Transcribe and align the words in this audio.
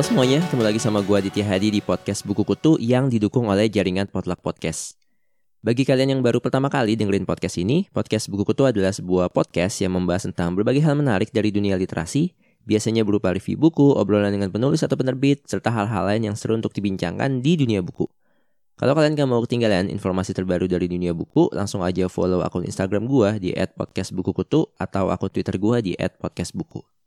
Halo 0.00 0.16
semuanya, 0.16 0.40
ketemu 0.40 0.64
lagi 0.64 0.80
sama 0.80 1.04
gue 1.04 1.12
Aditya 1.12 1.44
Hadi 1.44 1.76
di 1.76 1.84
podcast 1.84 2.24
Buku 2.24 2.40
Kutu 2.40 2.80
yang 2.80 3.12
didukung 3.12 3.52
oleh 3.52 3.68
jaringan 3.68 4.08
Potluck 4.08 4.40
Podcast. 4.40 4.96
Bagi 5.60 5.84
kalian 5.84 6.16
yang 6.16 6.20
baru 6.24 6.40
pertama 6.40 6.72
kali 6.72 6.96
dengerin 6.96 7.28
podcast 7.28 7.60
ini, 7.60 7.84
podcast 7.92 8.32
Buku 8.32 8.48
Kutu 8.48 8.64
adalah 8.64 8.96
sebuah 8.96 9.28
podcast 9.28 9.76
yang 9.84 9.92
membahas 9.92 10.24
tentang 10.24 10.56
berbagai 10.56 10.80
hal 10.80 10.96
menarik 10.96 11.28
dari 11.36 11.52
dunia 11.52 11.76
literasi, 11.76 12.32
biasanya 12.64 13.04
berupa 13.04 13.28
review 13.28 13.60
buku, 13.60 13.92
obrolan 13.92 14.32
dengan 14.32 14.48
penulis 14.48 14.80
atau 14.80 14.96
penerbit, 14.96 15.44
serta 15.44 15.68
hal-hal 15.68 16.08
lain 16.08 16.32
yang 16.32 16.36
seru 16.40 16.56
untuk 16.56 16.72
dibincangkan 16.72 17.44
di 17.44 17.60
dunia 17.60 17.84
buku. 17.84 18.08
Kalau 18.80 18.96
kalian 18.96 19.12
gak 19.20 19.28
mau 19.28 19.44
ketinggalan 19.44 19.92
informasi 19.92 20.32
terbaru 20.32 20.64
dari 20.64 20.88
dunia 20.88 21.12
buku, 21.12 21.52
langsung 21.52 21.84
aja 21.84 22.08
follow 22.08 22.40
akun 22.40 22.64
Instagram 22.64 23.04
gue 23.04 23.28
di 23.36 23.50
@podcastbukukutu 23.52 24.64
atau 24.80 25.12
akun 25.12 25.28
Twitter 25.28 25.60
gue 25.60 25.76
di 25.84 25.92
@podcastbuku. 26.00 26.99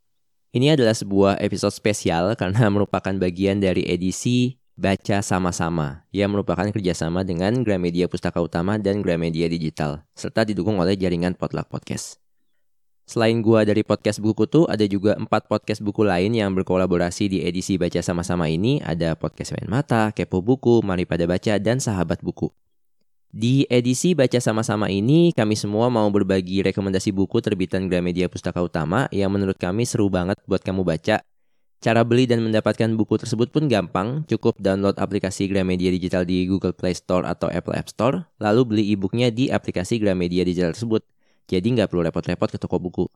Ini 0.53 0.77
adalah 0.77 0.93
sebuah 0.93 1.41
episode 1.41 1.73
spesial 1.73 2.29
karena 2.39 2.69
merupakan 2.69 3.09
bagian 3.17 3.57
dari 3.57 3.89
edisi 3.89 4.61
Baca 4.77 5.25
Sama-sama 5.25 6.05
yang 6.13 6.29
merupakan 6.29 6.69
kerjasama 6.69 7.25
dengan 7.25 7.65
Gramedia 7.65 8.05
Pustaka 8.05 8.37
Utama 8.37 8.77
dan 8.77 9.01
Gramedia 9.01 9.49
Digital, 9.49 10.05
serta 10.13 10.45
didukung 10.45 10.77
oleh 10.77 10.93
jaringan 10.93 11.33
Potluck 11.33 11.73
Podcast. 11.73 12.21
Selain 13.09 13.41
gua 13.41 13.65
dari 13.65 13.81
podcast 13.81 14.21
buku 14.21 14.45
tuh, 14.45 14.69
ada 14.69 14.85
juga 14.85 15.17
empat 15.17 15.49
podcast 15.49 15.81
buku 15.81 16.05
lain 16.05 16.37
yang 16.37 16.53
berkolaborasi 16.53 17.33
di 17.33 17.37
edisi 17.41 17.75
Baca 17.75 17.99
Sama-sama 17.99 18.45
ini. 18.47 18.79
Ada 18.79 19.17
podcast 19.17 19.57
Main 19.57 19.67
Mata, 19.67 20.13
Kepo 20.15 20.39
Buku, 20.39 20.85
Mari 20.85 21.03
Pada 21.09 21.27
Baca, 21.27 21.57
dan 21.59 21.81
Sahabat 21.83 22.23
Buku. 22.23 22.53
Di 23.33 23.65
edisi 23.65 24.13
Baca 24.13 24.37
Sama-sama 24.37 24.93
ini, 24.93 25.33
kami 25.33 25.57
semua 25.57 25.89
mau 25.89 26.05
berbagi 26.13 26.61
rekomendasi 26.69 27.09
buku 27.09 27.41
terbitan 27.41 27.89
Gramedia 27.89 28.29
Pustaka 28.29 28.61
Utama 28.61 29.09
yang 29.09 29.33
menurut 29.33 29.57
kami 29.57 29.89
seru 29.89 30.05
banget 30.05 30.37
buat 30.45 30.61
kamu 30.61 30.85
baca. 30.85 31.25
Cara 31.81 32.01
beli 32.05 32.29
dan 32.29 32.45
mendapatkan 32.45 32.93
buku 32.93 33.17
tersebut 33.17 33.49
pun 33.49 33.65
gampang, 33.65 34.21
cukup 34.29 34.53
download 34.61 35.01
aplikasi 35.01 35.49
Gramedia 35.49 35.89
Digital 35.89 36.29
di 36.29 36.45
Google 36.45 36.77
Play 36.77 36.93
Store 36.93 37.25
atau 37.25 37.49
Apple 37.49 37.73
App 37.73 37.89
Store, 37.89 38.21
lalu 38.37 38.61
beli 38.69 38.83
e-booknya 38.93 39.33
di 39.33 39.49
aplikasi 39.49 39.97
Gramedia 39.97 40.45
Digital 40.45 40.77
tersebut. 40.77 41.01
Jadi 41.49 41.73
nggak 41.73 41.89
perlu 41.89 42.05
repot-repot 42.05 42.53
ke 42.53 42.61
toko 42.61 42.77
buku. 42.77 43.09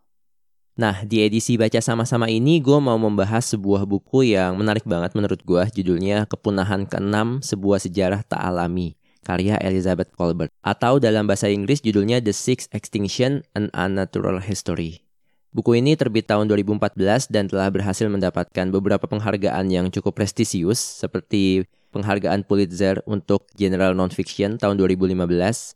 Nah, 0.82 1.06
di 1.06 1.22
edisi 1.22 1.62
Baca 1.62 1.78
Sama-sama 1.78 2.26
ini 2.26 2.58
gue 2.58 2.80
mau 2.82 2.98
membahas 2.98 3.54
sebuah 3.54 3.86
buku 3.86 4.34
yang 4.34 4.58
menarik 4.58 4.82
banget 4.82 5.14
menurut 5.14 5.45
gue, 5.45 5.62
judulnya 5.78 6.26
Kepunahan 6.26 6.90
ke-6, 6.90 7.45
Sebuah 7.45 7.78
Sejarah 7.86 8.26
Tak 8.26 8.42
Alami 8.42 8.97
karya 9.28 9.59
Elizabeth 9.59 10.08
Colbert. 10.16 10.47
Atau 10.64 11.03
dalam 11.03 11.28
bahasa 11.28 11.52
Inggris 11.52 11.83
judulnya 11.83 12.23
The 12.23 12.31
Sixth 12.31 12.72
Extinction, 12.72 13.44
An 13.52 13.67
Unnatural 13.75 14.39
History. 14.39 15.03
Buku 15.52 15.75
ini 15.75 16.00
terbit 16.00 16.31
tahun 16.31 16.47
2014 16.47 17.28
dan 17.28 17.52
telah 17.52 17.67
berhasil 17.67 18.08
mendapatkan 18.08 18.72
beberapa 18.72 19.03
penghargaan 19.03 19.67
yang 19.67 19.92
cukup 19.92 20.16
prestisius 20.16 20.80
seperti 20.80 21.67
penghargaan 21.92 22.48
Pulitzer 22.48 23.03
untuk 23.03 23.50
General 23.58 23.92
Nonfiction 23.92 24.55
tahun 24.61 24.80
2015, 24.80 25.75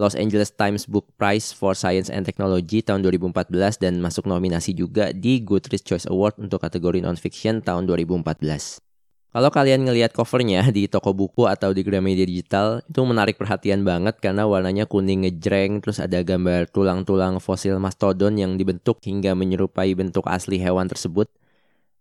Los 0.00 0.16
Angeles 0.16 0.50
Times 0.56 0.88
Book 0.88 1.12
Prize 1.20 1.52
for 1.52 1.76
Science 1.76 2.08
and 2.08 2.24
Technology 2.24 2.80
tahun 2.80 3.04
2014 3.04 3.78
dan 3.78 4.00
masuk 4.00 4.24
nominasi 4.24 4.72
juga 4.72 5.12
di 5.12 5.44
Goodreads 5.44 5.84
Choice 5.84 6.08
Award 6.08 6.40
untuk 6.40 6.64
kategori 6.64 7.04
nonfiction 7.04 7.60
tahun 7.60 7.84
2014. 7.84 8.89
Kalau 9.30 9.46
kalian 9.54 9.86
ngelihat 9.86 10.10
covernya 10.10 10.66
di 10.74 10.90
toko 10.90 11.14
buku 11.14 11.46
atau 11.46 11.70
di 11.70 11.86
Gramedia 11.86 12.26
Digital, 12.26 12.82
itu 12.82 12.98
menarik 13.06 13.38
perhatian 13.38 13.86
banget 13.86 14.18
karena 14.18 14.42
warnanya 14.42 14.90
kuning 14.90 15.22
ngejreng, 15.22 15.78
terus 15.78 16.02
ada 16.02 16.18
gambar 16.26 16.66
tulang-tulang 16.74 17.38
fosil 17.38 17.78
mastodon 17.78 18.34
yang 18.34 18.58
dibentuk 18.58 18.98
hingga 19.06 19.38
menyerupai 19.38 19.94
bentuk 19.94 20.26
asli 20.26 20.58
hewan 20.58 20.90
tersebut. 20.90 21.30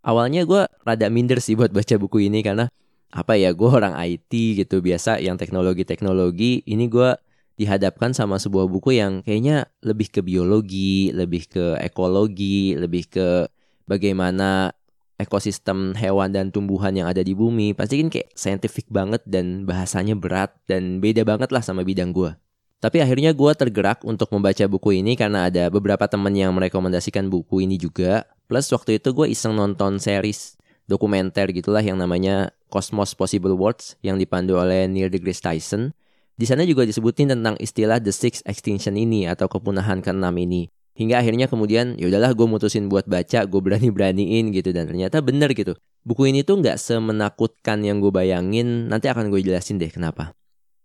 Awalnya 0.01 0.41
gue 0.49 0.65
rada 0.81 1.07
minder 1.13 1.37
sih 1.37 1.53
buat 1.53 1.69
baca 1.69 2.01
buku 2.01 2.33
ini 2.33 2.41
karena 2.41 2.65
apa 3.13 3.37
ya 3.37 3.53
gue 3.53 3.69
orang 3.69 3.93
IT 3.93 4.33
gitu 4.65 4.81
biasa 4.81 5.21
yang 5.21 5.37
teknologi-teknologi 5.37 6.65
ini 6.65 6.89
gue 6.89 7.13
dihadapkan 7.61 8.09
sama 8.15 8.41
sebuah 8.41 8.65
buku 8.65 8.97
yang 8.97 9.21
kayaknya 9.21 9.69
lebih 9.85 10.09
ke 10.09 10.25
biologi, 10.25 11.13
lebih 11.13 11.45
ke 11.45 11.77
ekologi, 11.77 12.73
lebih 12.73 13.05
ke 13.05 13.51
bagaimana 13.85 14.73
ekosistem 15.19 15.93
hewan 15.99 16.31
dan 16.31 16.49
tumbuhan 16.49 16.95
yang 16.95 17.11
ada 17.11 17.19
di 17.19 17.35
bumi 17.35 17.75
pasti 17.75 17.99
kan 17.99 18.07
kayak 18.07 18.31
scientific 18.33 18.87
banget 18.87 19.19
dan 19.27 19.67
bahasanya 19.67 20.15
berat 20.15 20.55
dan 20.65 21.03
beda 21.03 21.27
banget 21.27 21.51
lah 21.51 21.59
sama 21.59 21.83
bidang 21.83 22.15
gue. 22.15 22.31
Tapi 22.79 23.03
akhirnya 23.03 23.35
gue 23.35 23.51
tergerak 23.59 24.07
untuk 24.07 24.31
membaca 24.31 24.63
buku 24.71 25.03
ini 25.03 25.19
karena 25.19 25.51
ada 25.51 25.67
beberapa 25.67 26.07
teman 26.07 26.31
yang 26.31 26.55
merekomendasikan 26.55 27.27
buku 27.27 27.67
ini 27.67 27.75
juga. 27.75 28.23
Plus 28.47 28.71
waktu 28.71 29.03
itu 29.03 29.11
gue 29.11 29.27
iseng 29.27 29.51
nonton 29.51 29.99
series 29.99 30.55
dokumenter 30.87 31.51
gitulah 31.51 31.83
yang 31.83 31.99
namanya 31.99 32.55
Cosmos 32.71 33.11
Possible 33.13 33.53
Worlds 33.59 33.99
yang 33.99 34.15
dipandu 34.15 34.55
oleh 34.55 34.87
Neil 34.87 35.11
deGrasse 35.11 35.43
Tyson. 35.43 35.91
Di 36.39 36.47
sana 36.47 36.63
juga 36.63 36.87
disebutin 36.87 37.35
tentang 37.35 37.59
istilah 37.59 37.99
The 37.99 38.15
Sixth 38.15 38.47
Extinction 38.47 38.95
ini 38.95 39.27
atau 39.27 39.51
kepunahan 39.51 39.99
keenam 39.99 40.31
ini 40.39 40.71
hingga 40.99 41.23
akhirnya 41.23 41.47
kemudian 41.47 41.95
ya 41.95 42.11
udahlah 42.11 42.35
gue 42.35 42.43
mutusin 42.43 42.91
buat 42.91 43.07
baca 43.07 43.47
gue 43.47 43.61
berani 43.63 43.87
beraniin 43.87 44.51
gitu. 44.51 44.75
Dan 44.75 44.91
ternyata 44.91 45.23
bener 45.23 45.55
gitu. 45.55 45.79
Buku 46.03 46.27
ini 46.27 46.43
tuh 46.43 46.59
nggak 46.59 46.75
semenakutkan 46.75 47.79
yang 47.87 48.03
gue 48.03 48.11
bayangin. 48.11 48.91
Nanti 48.91 49.07
akan 49.07 49.31
gue 49.31 49.39
jelasin 49.39 49.79
deh 49.79 49.87
kenapa. 49.87 50.35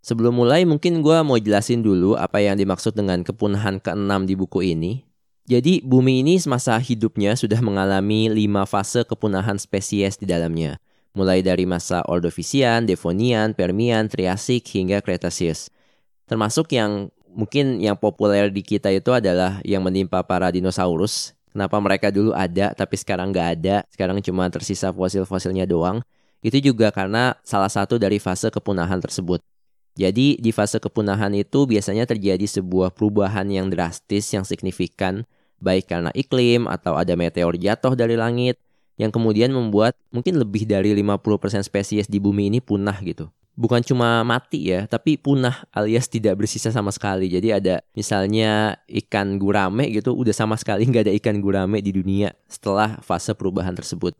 Sebelum 0.07 0.37
mulai 0.37 0.63
mungkin 0.63 1.03
gue 1.03 1.19
mau 1.27 1.35
jelasin 1.35 1.83
dulu 1.83 2.15
apa 2.15 2.39
yang 2.39 2.55
dimaksud 2.55 2.95
dengan 2.95 3.27
kepunahan 3.27 3.83
keenam 3.83 4.23
di 4.29 4.39
buku 4.39 4.63
ini. 4.63 5.03
Jadi 5.45 5.85
bumi 5.85 6.25
ini 6.25 6.41
semasa 6.41 6.77
hidupnya 6.81 7.37
sudah 7.37 7.61
mengalami 7.61 8.33
lima 8.33 8.65
fase 8.65 9.05
kepunahan 9.05 9.61
spesies 9.61 10.17
di 10.17 10.25
dalamnya. 10.25 10.81
Mulai 11.15 11.45
dari 11.45 11.69
masa 11.69 12.01
Ordovisian, 12.09 12.89
Devonian, 12.89 13.53
Permian, 13.53 14.09
Triasik 14.09 14.67
hingga 14.73 15.05
Cretaceous. 15.05 15.69
Termasuk 16.25 16.73
yang 16.73 17.13
mungkin 17.35 17.83
yang 17.83 17.99
populer 17.99 18.49
di 18.49 18.63
kita 18.63 18.89
itu 18.95 19.11
adalah 19.11 19.59
yang 19.67 19.83
menimpa 19.83 20.23
para 20.23 20.49
dinosaurus. 20.49 21.35
Kenapa 21.51 21.79
mereka 21.79 22.09
dulu 22.11 22.35
ada 22.35 22.75
tapi 22.75 22.99
sekarang 22.99 23.31
nggak 23.31 23.49
ada, 23.61 23.77
sekarang 23.91 24.19
cuma 24.23 24.47
tersisa 24.51 24.91
fosil-fosilnya 24.91 25.67
doang. 25.67 26.03
Itu 26.43 26.59
juga 26.63 26.91
karena 26.95 27.35
salah 27.43 27.71
satu 27.71 27.99
dari 27.99 28.23
fase 28.23 28.51
kepunahan 28.51 28.99
tersebut. 29.03 29.43
Jadi 29.95 30.39
di 30.43 30.51
fase 30.51 30.83
kepunahan 30.83 31.31
itu 31.35 31.71
biasanya 31.71 32.03
terjadi 32.07 32.43
sebuah 32.43 32.91
perubahan 32.91 33.47
yang 33.47 33.71
drastis 33.71 34.27
yang 34.35 34.43
signifikan 34.43 35.23
baik 35.63 35.87
karena 35.87 36.11
iklim 36.19 36.67
atau 36.67 36.99
ada 36.99 37.15
meteor 37.15 37.55
jatuh 37.55 37.95
dari 37.95 38.19
langit 38.19 38.59
yang 38.99 39.15
kemudian 39.15 39.51
membuat 39.55 39.95
mungkin 40.11 40.39
lebih 40.39 40.67
dari 40.67 40.95
50% 40.95 41.63
spesies 41.67 42.07
di 42.11 42.19
bumi 42.19 42.51
ini 42.51 42.59
punah 42.59 42.99
gitu 43.03 43.31
bukan 43.55 43.81
cuma 43.83 44.23
mati 44.27 44.71
ya, 44.71 44.87
tapi 44.91 45.19
punah 45.19 45.67
alias 45.71 46.11
tidak 46.11 46.43
bersisa 46.43 46.75
sama 46.75 46.91
sekali. 46.91 47.31
Jadi 47.31 47.55
ada 47.55 47.81
misalnya 47.95 48.79
ikan 48.87 49.39
gurame 49.39 49.91
gitu, 49.91 50.15
udah 50.15 50.35
sama 50.35 50.59
sekali 50.59 50.85
nggak 50.91 51.11
ada 51.11 51.15
ikan 51.19 51.39
gurame 51.39 51.81
di 51.81 51.95
dunia 51.95 52.35
setelah 52.51 52.99
fase 53.01 53.33
perubahan 53.35 53.75
tersebut. 53.75 54.15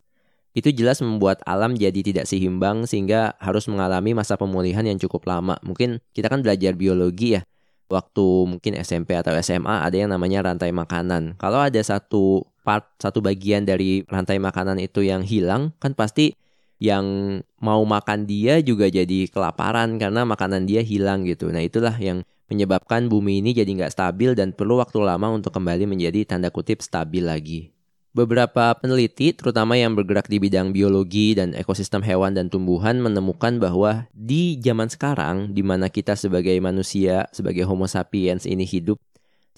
Itu 0.55 0.71
jelas 0.71 1.03
membuat 1.03 1.43
alam 1.51 1.75
jadi 1.75 1.99
tidak 1.99 2.31
seimbang 2.31 2.87
sehingga 2.87 3.35
harus 3.43 3.67
mengalami 3.67 4.15
masa 4.15 4.39
pemulihan 4.39 4.87
yang 4.87 5.03
cukup 5.03 5.27
lama. 5.27 5.59
Mungkin 5.67 5.99
kita 6.15 6.31
kan 6.31 6.47
belajar 6.47 6.79
biologi 6.79 7.35
ya, 7.35 7.43
waktu 7.91 8.27
mungkin 8.47 8.79
SMP 8.79 9.19
atau 9.19 9.35
SMA 9.43 9.83
ada 9.83 9.97
yang 9.99 10.15
namanya 10.15 10.47
rantai 10.47 10.71
makanan. 10.71 11.35
Kalau 11.43 11.59
ada 11.59 11.83
satu 11.83 12.47
part, 12.63 12.87
satu 13.03 13.19
bagian 13.19 13.67
dari 13.67 14.07
rantai 14.07 14.39
makanan 14.39 14.79
itu 14.79 15.03
yang 15.03 15.27
hilang, 15.27 15.75
kan 15.83 15.93
pasti 15.93 16.39
yang 16.83 17.39
mau 17.63 17.81
makan 17.87 18.27
dia 18.27 18.61
juga 18.61 18.91
jadi 18.91 19.31
kelaparan 19.31 19.97
karena 19.97 20.27
makanan 20.27 20.67
dia 20.67 20.83
hilang 20.83 21.25
gitu. 21.25 21.49
Nah 21.49 21.63
itulah 21.63 21.95
yang 21.97 22.27
menyebabkan 22.51 23.09
bumi 23.09 23.41
ini 23.41 23.57
jadi 23.57 23.69
nggak 23.69 23.95
stabil 23.95 24.37
dan 24.37 24.53
perlu 24.53 24.79
waktu 24.79 25.01
lama 25.01 25.33
untuk 25.33 25.55
kembali 25.55 25.89
menjadi 25.89 26.29
tanda 26.29 26.53
kutip 26.53 26.85
stabil 26.85 27.25
lagi. 27.25 27.75
Beberapa 28.15 28.71
peneliti, 28.79 29.35
terutama 29.35 29.75
yang 29.75 29.99
bergerak 29.99 30.31
di 30.31 30.39
bidang 30.39 30.71
biologi 30.71 31.35
dan 31.35 31.51
ekosistem 31.51 31.99
hewan 31.99 32.31
dan 32.31 32.47
tumbuhan, 32.47 33.03
menemukan 33.03 33.59
bahwa 33.59 34.07
di 34.15 34.55
zaman 34.63 34.87
sekarang, 34.87 35.51
di 35.51 35.67
mana 35.67 35.91
kita 35.91 36.15
sebagai 36.15 36.55
manusia, 36.63 37.27
sebagai 37.35 37.67
Homo 37.67 37.91
sapiens 37.91 38.47
ini 38.47 38.63
hidup, 38.63 39.03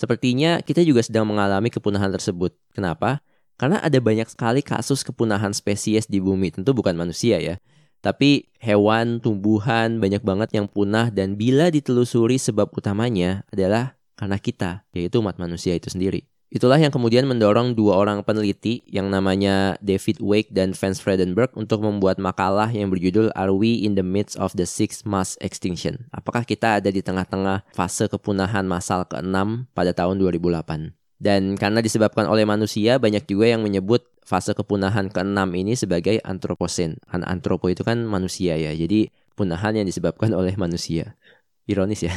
sepertinya 0.00 0.64
kita 0.64 0.80
juga 0.88 1.04
sedang 1.04 1.28
mengalami 1.28 1.68
kepunahan 1.68 2.08
tersebut. 2.08 2.56
Kenapa? 2.72 3.20
Karena 3.56 3.80
ada 3.80 3.96
banyak 3.96 4.28
sekali 4.28 4.60
kasus 4.60 5.00
kepunahan 5.00 5.56
spesies 5.56 6.04
di 6.04 6.20
bumi, 6.20 6.52
tentu 6.52 6.76
bukan 6.76 6.92
manusia 6.92 7.40
ya. 7.40 7.56
Tapi 8.04 8.52
hewan, 8.60 9.18
tumbuhan, 9.18 9.98
banyak 9.98 10.20
banget 10.20 10.52
yang 10.52 10.68
punah 10.68 11.08
dan 11.08 11.34
bila 11.34 11.72
ditelusuri 11.72 12.36
sebab 12.36 12.68
utamanya 12.76 13.42
adalah 13.48 13.96
karena 14.14 14.36
kita, 14.36 14.84
yaitu 14.92 15.18
umat 15.24 15.40
manusia 15.40 15.72
itu 15.72 15.88
sendiri. 15.88 16.28
Itulah 16.46 16.78
yang 16.78 16.94
kemudian 16.94 17.26
mendorong 17.26 17.74
dua 17.74 17.98
orang 17.98 18.22
peneliti 18.22 18.86
yang 18.86 19.10
namanya 19.10 19.74
David 19.82 20.22
Wake 20.22 20.54
dan 20.54 20.78
Vance 20.78 21.02
Fredenberg 21.02 21.50
untuk 21.58 21.82
membuat 21.82 22.22
makalah 22.22 22.70
yang 22.70 22.86
berjudul 22.86 23.34
Are 23.34 23.50
We 23.50 23.82
in 23.82 23.98
the 23.98 24.06
Midst 24.06 24.38
of 24.38 24.54
the 24.54 24.62
Sixth 24.62 25.02
Mass 25.02 25.34
Extinction? 25.42 26.06
Apakah 26.14 26.46
kita 26.46 26.78
ada 26.78 26.88
di 26.94 27.02
tengah-tengah 27.02 27.66
fase 27.74 28.06
kepunahan 28.06 28.62
massal 28.62 29.02
ke-6 29.10 29.66
pada 29.74 29.90
tahun 29.90 30.22
2008? 30.22 31.05
Dan 31.16 31.56
karena 31.56 31.80
disebabkan 31.80 32.28
oleh 32.28 32.44
manusia, 32.44 33.00
banyak 33.00 33.24
juga 33.24 33.48
yang 33.48 33.64
menyebut 33.64 34.04
fase 34.26 34.52
kepunahan 34.52 35.08
keenam 35.08 35.56
ini 35.56 35.72
sebagai 35.72 36.20
antroposen. 36.20 37.00
Kan 37.08 37.24
antropo 37.24 37.72
itu 37.72 37.80
kan 37.86 38.04
manusia 38.04 38.58
ya. 38.58 38.74
Jadi 38.76 39.08
punahan 39.32 39.80
yang 39.80 39.86
disebabkan 39.88 40.36
oleh 40.36 40.52
manusia. 40.60 41.16
Ironis 41.64 42.04
ya. 42.04 42.14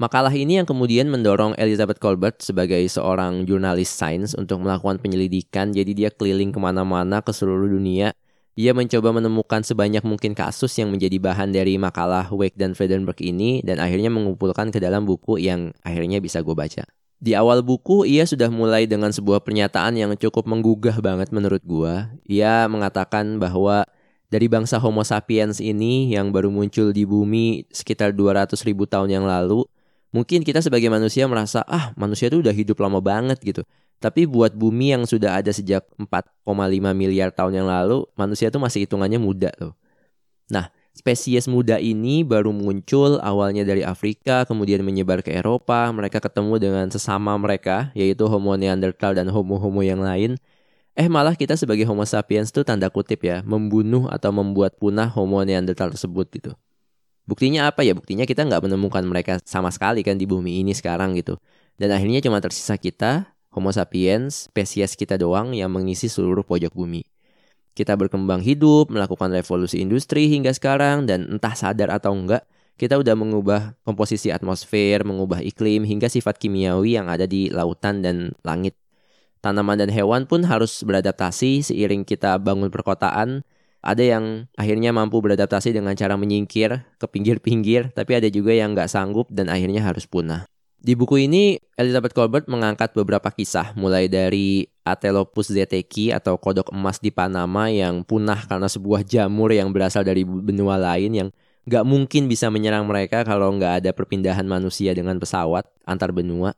Makalah 0.00 0.32
ini 0.32 0.56
yang 0.56 0.64
kemudian 0.64 1.12
mendorong 1.12 1.52
Elizabeth 1.60 2.00
Colbert 2.00 2.40
sebagai 2.40 2.80
seorang 2.88 3.44
jurnalis 3.44 3.92
sains 3.92 4.32
untuk 4.32 4.64
melakukan 4.64 4.96
penyelidikan. 4.96 5.76
Jadi 5.76 5.92
dia 5.92 6.08
keliling 6.08 6.54
ke 6.54 6.60
mana-mana 6.62 7.20
ke 7.20 7.34
seluruh 7.36 7.68
dunia. 7.68 8.16
Ia 8.56 8.72
mencoba 8.72 9.12
menemukan 9.12 9.60
sebanyak 9.60 10.00
mungkin 10.04 10.32
kasus 10.32 10.72
yang 10.80 10.88
menjadi 10.92 11.20
bahan 11.20 11.52
dari 11.52 11.76
makalah 11.76 12.28
Wake 12.32 12.56
dan 12.56 12.72
Friedenberg 12.72 13.20
ini 13.20 13.60
dan 13.60 13.76
akhirnya 13.76 14.08
mengumpulkan 14.08 14.72
ke 14.72 14.80
dalam 14.80 15.04
buku 15.04 15.36
yang 15.40 15.76
akhirnya 15.84 16.20
bisa 16.20 16.40
gue 16.40 16.56
baca. 16.56 16.84
Di 17.20 17.36
awal 17.36 17.60
buku, 17.60 18.08
ia 18.08 18.24
sudah 18.24 18.48
mulai 18.48 18.88
dengan 18.88 19.12
sebuah 19.12 19.44
pernyataan 19.44 19.92
yang 19.92 20.16
cukup 20.16 20.48
menggugah 20.48 21.04
banget 21.04 21.28
menurut 21.30 21.60
gue. 21.60 21.94
Ia 22.24 22.64
mengatakan 22.64 23.36
bahwa 23.36 23.84
dari 24.32 24.48
bangsa 24.48 24.80
Homo 24.80 25.04
sapiens 25.04 25.60
ini 25.60 26.16
yang 26.16 26.32
baru 26.32 26.48
muncul 26.48 26.96
di 26.96 27.04
bumi 27.04 27.68
sekitar 27.68 28.16
200 28.16 28.56
ribu 28.64 28.88
tahun 28.88 29.20
yang 29.20 29.28
lalu, 29.28 29.68
Mungkin 30.10 30.42
kita 30.42 30.58
sebagai 30.58 30.90
manusia 30.90 31.30
merasa, 31.30 31.62
ah 31.70 31.94
manusia 31.94 32.26
itu 32.26 32.42
udah 32.42 32.50
hidup 32.50 32.82
lama 32.82 32.98
banget 32.98 33.38
gitu. 33.46 33.62
Tapi 34.02 34.26
buat 34.26 34.50
bumi 34.58 34.98
yang 34.98 35.04
sudah 35.06 35.38
ada 35.38 35.54
sejak 35.54 35.86
4,5 35.94 36.50
miliar 36.98 37.30
tahun 37.30 37.62
yang 37.62 37.68
lalu, 37.70 38.02
manusia 38.18 38.50
itu 38.50 38.58
masih 38.58 38.88
hitungannya 38.88 39.22
muda 39.22 39.54
loh. 39.62 39.78
Nah, 40.50 40.74
spesies 41.00 41.48
muda 41.48 41.80
ini 41.80 42.20
baru 42.20 42.52
muncul 42.52 43.16
awalnya 43.24 43.64
dari 43.64 43.80
Afrika, 43.80 44.44
kemudian 44.44 44.84
menyebar 44.84 45.24
ke 45.24 45.32
Eropa. 45.32 45.88
Mereka 45.88 46.20
ketemu 46.20 46.60
dengan 46.60 46.86
sesama 46.92 47.32
mereka, 47.40 47.88
yaitu 47.96 48.28
Homo 48.28 48.52
neanderthal 48.60 49.16
dan 49.16 49.32
Homo-Homo 49.32 49.80
yang 49.80 50.04
lain. 50.04 50.36
Eh 50.92 51.08
malah 51.08 51.32
kita 51.32 51.56
sebagai 51.56 51.88
Homo 51.88 52.04
sapiens 52.04 52.52
tuh 52.52 52.68
tanda 52.68 52.92
kutip 52.92 53.24
ya, 53.24 53.40
membunuh 53.40 54.12
atau 54.12 54.28
membuat 54.28 54.76
punah 54.76 55.08
Homo 55.08 55.40
neanderthal 55.40 55.88
tersebut 55.96 56.28
gitu. 56.36 56.52
Buktinya 57.24 57.72
apa 57.72 57.80
ya? 57.80 57.96
Buktinya 57.96 58.28
kita 58.28 58.44
nggak 58.44 58.68
menemukan 58.68 59.00
mereka 59.08 59.40
sama 59.48 59.72
sekali 59.72 60.04
kan 60.04 60.20
di 60.20 60.28
bumi 60.28 60.60
ini 60.60 60.76
sekarang 60.76 61.16
gitu. 61.16 61.40
Dan 61.80 61.96
akhirnya 61.96 62.20
cuma 62.20 62.44
tersisa 62.44 62.76
kita, 62.76 63.32
Homo 63.48 63.72
sapiens, 63.72 64.52
spesies 64.52 64.92
kita 64.94 65.16
doang 65.16 65.56
yang 65.56 65.72
mengisi 65.72 66.12
seluruh 66.12 66.44
pojok 66.44 66.76
bumi. 66.76 67.00
Kita 67.74 67.94
berkembang 67.94 68.42
hidup, 68.42 68.90
melakukan 68.90 69.30
revolusi 69.30 69.78
industri 69.80 70.26
hingga 70.26 70.50
sekarang, 70.50 71.06
dan 71.06 71.30
entah 71.30 71.54
sadar 71.54 71.88
atau 71.94 72.12
enggak, 72.12 72.44
kita 72.80 72.96
udah 72.96 73.12
mengubah 73.12 73.76
komposisi 73.84 74.32
atmosfer, 74.32 75.04
mengubah 75.04 75.44
iklim, 75.44 75.86
hingga 75.86 76.08
sifat 76.08 76.40
kimiawi 76.40 76.96
yang 76.96 77.06
ada 77.06 77.28
di 77.28 77.52
lautan 77.52 78.00
dan 78.00 78.32
langit. 78.42 78.74
Tanaman 79.40 79.80
dan 79.80 79.88
hewan 79.88 80.28
pun 80.28 80.44
harus 80.44 80.84
beradaptasi 80.84 81.64
seiring 81.64 82.04
kita 82.04 82.36
bangun 82.36 82.68
perkotaan, 82.68 83.46
ada 83.80 84.04
yang 84.04 84.44
akhirnya 84.60 84.92
mampu 84.92 85.24
beradaptasi 85.24 85.72
dengan 85.72 85.96
cara 85.96 86.20
menyingkir 86.20 86.84
ke 87.00 87.06
pinggir-pinggir, 87.08 87.96
tapi 87.96 88.12
ada 88.20 88.28
juga 88.28 88.52
yang 88.52 88.76
nggak 88.76 88.92
sanggup 88.92 89.32
dan 89.32 89.48
akhirnya 89.48 89.80
harus 89.80 90.04
punah. 90.04 90.44
Di 90.80 90.96
buku 90.96 91.28
ini, 91.28 91.60
Elizabeth 91.76 92.16
Colbert 92.16 92.48
mengangkat 92.48 92.96
beberapa 92.96 93.28
kisah, 93.28 93.76
mulai 93.76 94.08
dari 94.08 94.64
Atelopus 94.80 95.52
zeteki 95.52 96.08
atau 96.16 96.40
kodok 96.40 96.72
emas 96.72 96.96
di 96.96 97.12
Panama 97.12 97.68
yang 97.68 98.00
punah 98.00 98.48
karena 98.48 98.64
sebuah 98.64 99.04
jamur 99.04 99.52
yang 99.52 99.76
berasal 99.76 100.08
dari 100.08 100.24
benua 100.24 100.80
lain 100.80 101.12
yang 101.12 101.28
nggak 101.68 101.84
mungkin 101.84 102.32
bisa 102.32 102.48
menyerang 102.48 102.88
mereka 102.88 103.20
kalau 103.28 103.52
nggak 103.52 103.84
ada 103.84 103.90
perpindahan 103.92 104.48
manusia 104.48 104.96
dengan 104.96 105.20
pesawat 105.20 105.68
antar 105.84 106.16
benua. 106.16 106.56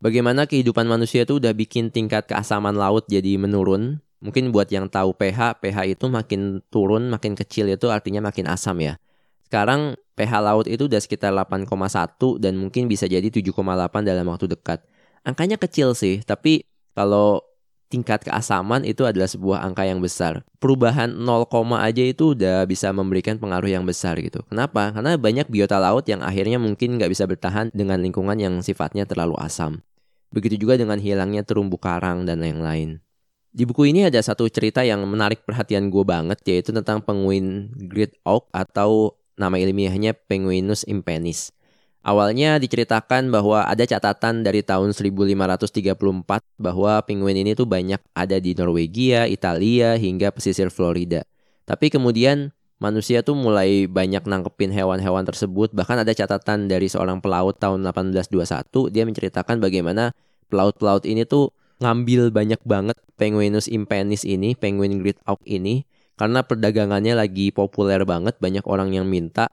Bagaimana 0.00 0.48
kehidupan 0.48 0.88
manusia 0.88 1.28
itu 1.28 1.36
udah 1.36 1.52
bikin 1.52 1.92
tingkat 1.92 2.24
keasaman 2.24 2.72
laut 2.72 3.04
jadi 3.04 3.36
menurun, 3.36 4.00
Mungkin 4.20 4.52
buat 4.52 4.68
yang 4.68 4.92
tahu 4.92 5.16
pH, 5.16 5.64
pH 5.64 5.96
itu 5.96 6.04
makin 6.12 6.60
turun, 6.68 7.08
makin 7.08 7.32
kecil 7.32 7.72
itu 7.72 7.88
artinya 7.88 8.28
makin 8.28 8.52
asam 8.52 8.76
ya. 8.84 9.00
Sekarang 9.50 9.98
pH 10.14 10.32
laut 10.46 10.70
itu 10.70 10.86
udah 10.86 11.02
sekitar 11.02 11.34
8,1 11.34 11.66
dan 12.38 12.54
mungkin 12.54 12.86
bisa 12.86 13.10
jadi 13.10 13.26
7,8 13.26 13.50
dalam 14.06 14.30
waktu 14.30 14.46
dekat. 14.46 14.78
Angkanya 15.26 15.58
kecil 15.58 15.98
sih, 15.98 16.22
tapi 16.22 16.62
kalau 16.94 17.42
tingkat 17.90 18.22
keasaman 18.22 18.86
itu 18.86 19.02
adalah 19.02 19.26
sebuah 19.26 19.66
angka 19.66 19.82
yang 19.82 19.98
besar. 19.98 20.46
Perubahan 20.62 21.10
0, 21.10 21.50
aja 21.82 21.98
itu 22.06 22.38
udah 22.38 22.62
bisa 22.62 22.94
memberikan 22.94 23.42
pengaruh 23.42 23.66
yang 23.74 23.82
besar 23.82 24.22
gitu. 24.22 24.46
Kenapa? 24.46 24.94
Karena 24.94 25.18
banyak 25.18 25.50
biota 25.50 25.82
laut 25.82 26.06
yang 26.06 26.22
akhirnya 26.22 26.62
mungkin 26.62 27.02
nggak 27.02 27.10
bisa 27.10 27.26
bertahan 27.26 27.74
dengan 27.74 27.98
lingkungan 27.98 28.38
yang 28.38 28.62
sifatnya 28.62 29.02
terlalu 29.02 29.34
asam. 29.42 29.82
Begitu 30.30 30.62
juga 30.62 30.78
dengan 30.78 31.02
hilangnya 31.02 31.42
terumbu 31.42 31.74
karang 31.74 32.22
dan 32.22 32.38
lain-lain. 32.38 33.02
Di 33.50 33.66
buku 33.66 33.90
ini 33.90 34.06
ada 34.06 34.22
satu 34.22 34.46
cerita 34.46 34.86
yang 34.86 35.02
menarik 35.10 35.42
perhatian 35.42 35.90
gue 35.90 36.06
banget 36.06 36.38
yaitu 36.46 36.70
tentang 36.70 37.02
penguin 37.02 37.74
Great 37.90 38.14
Oak 38.22 38.46
atau 38.54 39.18
nama 39.40 39.56
ilmiahnya 39.56 40.12
Penguinus 40.28 40.84
impenis. 40.84 41.56
Awalnya 42.00 42.56
diceritakan 42.56 43.28
bahwa 43.28 43.64
ada 43.68 43.84
catatan 43.84 44.40
dari 44.40 44.64
tahun 44.64 44.96
1534 44.96 45.92
bahwa 46.56 46.92
penguin 47.04 47.36
ini 47.44 47.52
tuh 47.52 47.68
banyak 47.68 48.00
ada 48.16 48.40
di 48.40 48.56
Norwegia, 48.56 49.28
Italia, 49.28 50.00
hingga 50.00 50.32
pesisir 50.32 50.72
Florida. 50.72 51.28
Tapi 51.68 51.92
kemudian 51.92 52.56
manusia 52.80 53.20
tuh 53.20 53.36
mulai 53.36 53.84
banyak 53.84 54.24
nangkepin 54.24 54.72
hewan-hewan 54.72 55.28
tersebut. 55.28 55.76
Bahkan 55.76 56.00
ada 56.00 56.12
catatan 56.16 56.72
dari 56.72 56.88
seorang 56.88 57.20
pelaut 57.20 57.60
tahun 57.60 57.84
1821, 57.84 58.88
dia 58.88 59.04
menceritakan 59.04 59.60
bagaimana 59.60 60.16
pelaut-pelaut 60.48 61.04
ini 61.04 61.28
tuh 61.28 61.52
ngambil 61.84 62.32
banyak 62.32 62.60
banget 62.64 62.96
Penguinus 63.20 63.68
impenis 63.68 64.24
ini, 64.24 64.56
penguin 64.56 65.04
great 65.04 65.20
auk 65.28 65.44
ini 65.44 65.84
karena 66.20 66.44
perdagangannya 66.44 67.16
lagi 67.16 67.48
populer 67.48 68.04
banget, 68.04 68.36
banyak 68.36 68.68
orang 68.68 68.92
yang 68.92 69.08
minta. 69.08 69.48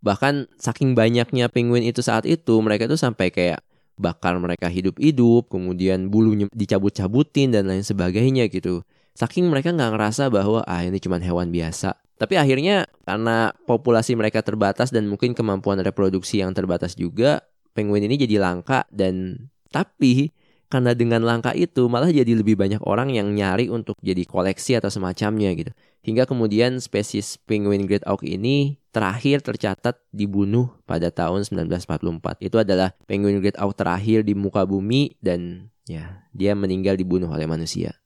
Bahkan 0.00 0.56
saking 0.56 0.96
banyaknya 0.96 1.52
penguin 1.52 1.84
itu 1.84 2.00
saat 2.00 2.24
itu, 2.24 2.56
mereka 2.64 2.88
tuh 2.88 2.96
sampai 2.96 3.28
kayak 3.28 3.60
bakar 4.00 4.40
mereka 4.40 4.72
hidup-hidup, 4.72 5.52
kemudian 5.52 6.08
bulunya 6.08 6.48
dicabut-cabutin 6.56 7.52
dan 7.52 7.68
lain 7.68 7.84
sebagainya 7.84 8.48
gitu. 8.48 8.80
Saking 9.12 9.52
mereka 9.52 9.76
nggak 9.76 9.92
ngerasa 9.92 10.32
bahwa 10.32 10.64
ah 10.64 10.80
ini 10.80 10.96
cuma 11.04 11.20
hewan 11.20 11.52
biasa. 11.52 12.00
Tapi 12.16 12.40
akhirnya 12.40 12.88
karena 13.04 13.52
populasi 13.68 14.16
mereka 14.16 14.40
terbatas 14.40 14.88
dan 14.88 15.04
mungkin 15.04 15.36
kemampuan 15.36 15.76
reproduksi 15.84 16.40
yang 16.40 16.56
terbatas 16.56 16.96
juga, 16.96 17.44
penguin 17.76 18.08
ini 18.08 18.16
jadi 18.16 18.40
langka 18.40 18.88
dan 18.88 19.36
tapi 19.68 20.32
karena 20.72 20.96
dengan 20.96 21.22
langka 21.22 21.52
itu 21.52 21.86
malah 21.92 22.08
jadi 22.08 22.32
lebih 22.40 22.56
banyak 22.56 22.80
orang 22.88 23.12
yang 23.12 23.30
nyari 23.36 23.68
untuk 23.68 24.00
jadi 24.00 24.24
koleksi 24.24 24.80
atau 24.80 24.88
semacamnya 24.88 25.52
gitu. 25.52 25.76
Hingga 26.06 26.22
kemudian 26.22 26.78
spesies 26.78 27.34
penguin 27.50 27.82
Great 27.82 28.06
Auk 28.06 28.22
ini 28.22 28.78
terakhir 28.94 29.42
tercatat 29.42 29.98
dibunuh 30.14 30.70
pada 30.86 31.10
tahun 31.10 31.42
1944. 31.42 32.38
Itu 32.46 32.62
adalah 32.62 32.94
penguin 33.10 33.42
Great 33.42 33.58
Auk 33.58 33.74
terakhir 33.74 34.22
di 34.22 34.38
muka 34.38 34.62
bumi 34.62 35.18
dan 35.18 35.66
ya 35.90 36.22
dia 36.30 36.54
meninggal 36.54 36.94
dibunuh 36.94 37.26
oleh 37.26 37.50
manusia. 37.50 37.98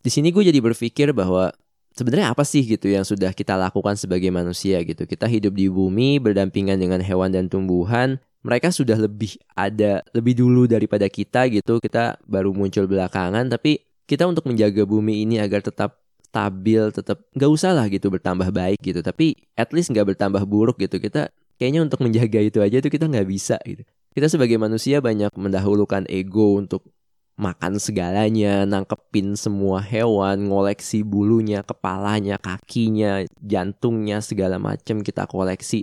Di 0.00 0.08
sini 0.08 0.32
gue 0.32 0.40
jadi 0.40 0.56
berpikir 0.64 1.12
bahwa 1.12 1.52
sebenarnya 1.92 2.32
apa 2.32 2.48
sih 2.48 2.64
gitu 2.64 2.88
yang 2.88 3.04
sudah 3.04 3.36
kita 3.36 3.60
lakukan 3.60 4.00
sebagai 4.00 4.32
manusia 4.32 4.80
gitu. 4.88 5.04
Kita 5.04 5.28
hidup 5.28 5.52
di 5.52 5.68
bumi 5.68 6.16
berdampingan 6.16 6.80
dengan 6.80 7.04
hewan 7.04 7.28
dan 7.28 7.52
tumbuhan 7.52 8.16
mereka 8.40 8.72
sudah 8.72 8.96
lebih 8.96 9.36
ada 9.52 10.00
lebih 10.16 10.36
dulu 10.36 10.68
daripada 10.68 11.08
kita 11.08 11.48
gitu 11.48 11.80
kita 11.80 12.20
baru 12.28 12.52
muncul 12.52 12.84
belakangan 12.84 13.48
tapi 13.48 13.80
kita 14.04 14.28
untuk 14.28 14.44
menjaga 14.44 14.84
bumi 14.84 15.24
ini 15.24 15.40
agar 15.40 15.64
tetap 15.64 16.03
stabil 16.34 16.82
tetap 16.90 17.22
nggak 17.30 17.50
usah 17.54 17.70
lah 17.70 17.86
gitu 17.86 18.10
bertambah 18.10 18.50
baik 18.50 18.82
gitu 18.82 19.06
tapi 19.06 19.38
at 19.54 19.70
least 19.70 19.94
nggak 19.94 20.18
bertambah 20.18 20.42
buruk 20.42 20.82
gitu 20.82 20.98
kita 20.98 21.30
kayaknya 21.62 21.86
untuk 21.86 22.02
menjaga 22.02 22.42
itu 22.42 22.58
aja 22.58 22.82
itu 22.82 22.90
kita 22.90 23.06
nggak 23.06 23.30
bisa 23.30 23.54
gitu 23.62 23.86
kita 24.18 24.26
sebagai 24.26 24.58
manusia 24.58 24.98
banyak 24.98 25.30
mendahulukan 25.38 26.10
ego 26.10 26.58
untuk 26.58 26.90
makan 27.34 27.82
segalanya, 27.82 28.62
nangkepin 28.62 29.34
semua 29.34 29.82
hewan, 29.82 30.46
ngoleksi 30.46 31.02
bulunya, 31.02 31.66
kepalanya, 31.66 32.38
kakinya, 32.38 33.26
jantungnya, 33.42 34.22
segala 34.22 34.62
macam 34.62 35.02
kita 35.02 35.26
koleksi. 35.26 35.82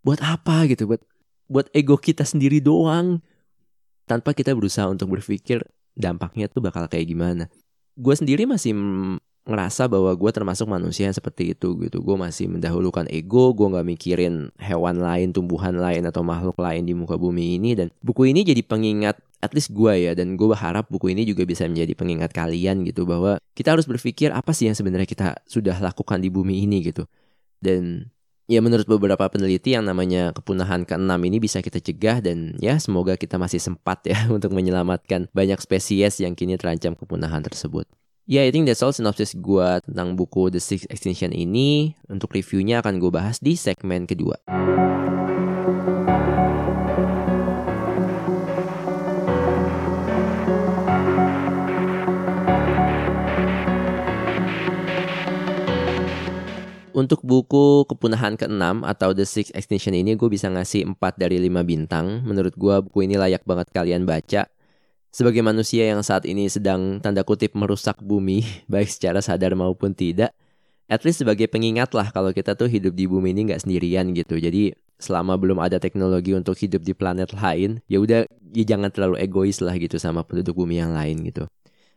Buat 0.00 0.24
apa 0.24 0.64
gitu? 0.72 0.88
Buat 0.88 1.04
buat 1.44 1.66
ego 1.76 2.00
kita 2.00 2.24
sendiri 2.24 2.64
doang 2.64 3.20
tanpa 4.08 4.32
kita 4.32 4.56
berusaha 4.56 4.88
untuk 4.88 5.12
berpikir 5.12 5.60
dampaknya 5.92 6.48
tuh 6.48 6.64
bakal 6.64 6.88
kayak 6.88 7.12
gimana. 7.12 7.52
Gue 7.94 8.14
sendiri 8.18 8.44
masih 8.46 8.74
ngerasa 9.44 9.92
bahwa 9.92 10.08
gue 10.16 10.30
termasuk 10.32 10.64
manusia 10.64 11.04
yang 11.04 11.16
seperti 11.16 11.52
itu 11.52 11.76
gitu. 11.84 12.00
Gue 12.00 12.16
masih 12.16 12.48
mendahulukan 12.48 13.04
ego, 13.12 13.52
gue 13.52 13.66
nggak 13.68 13.86
mikirin 13.86 14.48
hewan 14.56 14.98
lain, 15.04 15.36
tumbuhan 15.36 15.76
lain 15.76 16.08
atau 16.08 16.24
makhluk 16.24 16.56
lain 16.56 16.88
di 16.88 16.96
muka 16.96 17.20
bumi 17.20 17.60
ini. 17.60 17.76
Dan 17.76 17.92
buku 18.00 18.32
ini 18.32 18.40
jadi 18.40 18.64
pengingat, 18.64 19.20
at 19.44 19.52
least 19.52 19.76
gue 19.76 19.92
ya, 20.10 20.16
dan 20.16 20.40
gue 20.40 20.48
berharap 20.48 20.88
buku 20.88 21.12
ini 21.12 21.28
juga 21.28 21.44
bisa 21.44 21.68
menjadi 21.68 21.92
pengingat 21.92 22.32
kalian 22.32 22.88
gitu 22.88 23.04
bahwa 23.04 23.36
kita 23.52 23.76
harus 23.76 23.84
berpikir 23.84 24.32
apa 24.32 24.56
sih 24.56 24.72
yang 24.72 24.76
sebenarnya 24.76 25.06
kita 25.06 25.28
sudah 25.44 25.76
lakukan 25.76 26.24
di 26.24 26.32
bumi 26.32 26.64
ini 26.64 26.80
gitu. 26.80 27.04
Dan 27.60 28.08
ya 28.44 28.60
menurut 28.60 28.84
beberapa 28.84 29.24
peneliti 29.28 29.72
yang 29.72 29.88
namanya 29.88 30.32
kepunahan 30.36 30.84
keenam 30.84 31.20
ini 31.24 31.40
bisa 31.40 31.64
kita 31.64 31.80
cegah 31.80 32.20
dan 32.20 32.56
ya 32.60 32.76
semoga 32.76 33.16
kita 33.16 33.40
masih 33.40 33.60
sempat 33.60 34.04
ya 34.04 34.28
untuk 34.36 34.52
menyelamatkan 34.52 35.32
banyak 35.32 35.58
spesies 35.60 36.20
yang 36.20 36.36
kini 36.36 36.60
terancam 36.60 36.92
kepunahan 36.92 37.40
tersebut. 37.40 37.88
Ya, 38.24 38.40
yeah, 38.40 38.48
I 38.48 38.56
think 38.56 38.64
that's 38.64 38.80
all 38.80 38.88
synopsis 38.88 39.36
gue 39.36 39.68
tentang 39.84 40.16
buku 40.16 40.48
The 40.48 40.56
Six 40.56 40.88
Extinction 40.88 41.28
ini. 41.36 41.92
Untuk 42.08 42.32
reviewnya 42.32 42.80
akan 42.80 42.96
gue 42.96 43.12
bahas 43.12 43.36
di 43.36 43.52
segmen 43.52 44.08
kedua. 44.08 44.40
Untuk 57.04 57.20
buku 57.20 57.84
Kepunahan 57.84 58.32
ke-6 58.40 58.80
atau 58.80 59.12
The 59.12 59.28
Six 59.28 59.52
Extinction 59.52 59.92
ini 59.92 60.16
gue 60.16 60.24
bisa 60.24 60.48
ngasih 60.48 60.96
4 60.96 61.20
dari 61.20 61.36
5 61.36 61.60
bintang. 61.60 62.24
Menurut 62.24 62.56
gue 62.56 62.80
buku 62.80 63.04
ini 63.04 63.20
layak 63.20 63.44
banget 63.44 63.68
kalian 63.76 64.08
baca. 64.08 64.48
Sebagai 65.12 65.44
manusia 65.44 65.84
yang 65.84 66.00
saat 66.00 66.24
ini 66.24 66.48
sedang 66.48 67.04
tanda 67.04 67.20
kutip 67.20 67.52
merusak 67.52 68.00
bumi, 68.00 68.40
baik 68.72 68.88
secara 68.88 69.20
sadar 69.20 69.52
maupun 69.52 69.92
tidak, 69.92 70.32
at 70.88 71.04
least 71.04 71.20
sebagai 71.20 71.44
pengingat 71.44 71.92
lah 71.92 72.08
kalau 72.08 72.32
kita 72.32 72.56
tuh 72.56 72.72
hidup 72.72 72.96
di 72.96 73.04
bumi 73.04 73.36
ini 73.36 73.52
nggak 73.52 73.68
sendirian 73.68 74.16
gitu. 74.16 74.40
Jadi 74.40 74.72
selama 74.96 75.36
belum 75.36 75.60
ada 75.60 75.76
teknologi 75.76 76.32
untuk 76.32 76.56
hidup 76.56 76.80
di 76.80 76.96
planet 76.96 77.36
lain, 77.36 77.84
ya 77.84 78.00
udah 78.00 78.24
ya 78.56 78.64
jangan 78.64 78.88
terlalu 78.88 79.20
egois 79.20 79.60
lah 79.60 79.76
gitu 79.76 80.00
sama 80.00 80.24
penduduk 80.24 80.56
bumi 80.56 80.80
yang 80.80 80.96
lain 80.96 81.20
gitu 81.20 81.44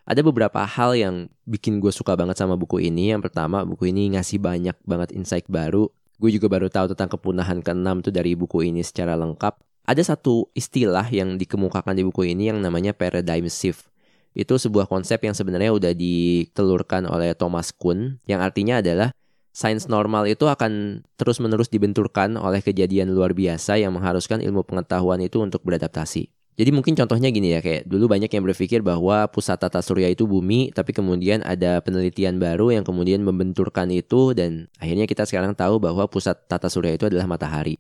ada 0.07 0.23
beberapa 0.23 0.63
hal 0.63 0.95
yang 0.95 1.15
bikin 1.43 1.83
gue 1.83 1.91
suka 1.91 2.15
banget 2.15 2.39
sama 2.39 2.55
buku 2.55 2.79
ini. 2.79 3.11
Yang 3.11 3.27
pertama, 3.27 3.67
buku 3.67 3.91
ini 3.91 4.15
ngasih 4.15 4.39
banyak 4.39 4.79
banget 4.87 5.11
insight 5.11 5.43
baru. 5.51 5.91
Gue 6.15 6.31
juga 6.31 6.47
baru 6.47 6.71
tahu 6.71 6.95
tentang 6.95 7.11
kepunahan 7.19 7.59
keenam 7.59 7.99
tuh 7.99 8.15
dari 8.15 8.31
buku 8.31 8.71
ini 8.71 8.87
secara 8.87 9.19
lengkap. 9.19 9.59
Ada 9.83 10.15
satu 10.15 10.47
istilah 10.55 11.03
yang 11.11 11.35
dikemukakan 11.35 11.91
di 11.91 12.07
buku 12.07 12.23
ini 12.31 12.47
yang 12.47 12.63
namanya 12.63 12.95
paradigm 12.95 13.51
shift. 13.51 13.91
Itu 14.31 14.55
sebuah 14.55 14.87
konsep 14.87 15.19
yang 15.27 15.35
sebenarnya 15.35 15.75
udah 15.75 15.91
ditelurkan 15.91 17.03
oleh 17.03 17.35
Thomas 17.35 17.75
Kuhn, 17.75 18.23
yang 18.31 18.39
artinya 18.39 18.79
adalah 18.79 19.11
sains 19.51 19.89
normal 19.89 20.29
itu 20.29 20.45
akan 20.45 21.03
terus-menerus 21.17 21.67
dibenturkan 21.67 22.37
oleh 22.37 22.61
kejadian 22.61 23.11
luar 23.11 23.33
biasa 23.33 23.81
yang 23.81 23.91
mengharuskan 23.97 24.39
ilmu 24.39 24.63
pengetahuan 24.63 25.19
itu 25.19 25.41
untuk 25.41 25.65
beradaptasi. 25.65 26.37
Jadi 26.57 26.73
mungkin 26.73 26.97
contohnya 26.97 27.29
gini 27.29 27.53
ya, 27.53 27.61
kayak 27.61 27.85
dulu 27.85 28.09
banyak 28.09 28.33
yang 28.33 28.41
berpikir 28.41 28.81
bahwa 28.81 29.29
pusat 29.29 29.61
tata 29.61 29.77
surya 29.77 30.09
itu 30.09 30.25
bumi, 30.25 30.73
tapi 30.73 30.89
kemudian 30.89 31.45
ada 31.45 31.77
penelitian 31.85 32.41
baru 32.41 32.73
yang 32.73 32.81
kemudian 32.81 33.21
membenturkan 33.21 33.93
itu 33.93 34.33
dan 34.33 34.65
akhirnya 34.81 35.05
kita 35.05 35.29
sekarang 35.29 35.53
tahu 35.53 35.77
bahwa 35.77 36.09
pusat 36.09 36.33
tata 36.49 36.65
surya 36.65 36.97
itu 36.97 37.05
adalah 37.13 37.29
matahari. 37.29 37.77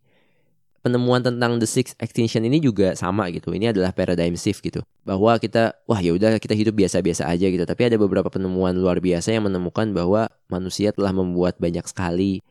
Penemuan 0.85 1.25
tentang 1.25 1.57
the 1.57 1.65
six 1.65 1.97
extinction 1.97 2.45
ini 2.45 2.61
juga 2.61 2.93
sama 2.93 3.33
gitu. 3.33 3.49
Ini 3.49 3.73
adalah 3.73 3.89
paradigm 3.97 4.37
shift 4.37 4.61
gitu. 4.61 4.85
Bahwa 5.01 5.41
kita 5.41 5.73
wah 5.89 5.97
ya 5.97 6.13
udah 6.13 6.37
kita 6.37 6.53
hidup 6.53 6.77
biasa-biasa 6.77 7.25
aja 7.25 7.49
gitu, 7.49 7.65
tapi 7.65 7.89
ada 7.89 7.97
beberapa 7.97 8.29
penemuan 8.29 8.77
luar 8.77 9.01
biasa 9.01 9.33
yang 9.33 9.49
menemukan 9.49 9.89
bahwa 9.89 10.29
manusia 10.53 10.93
telah 10.93 11.09
membuat 11.17 11.57
banyak 11.57 11.81
sekali 11.89 12.45